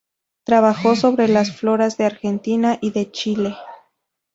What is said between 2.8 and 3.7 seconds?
y de Chile.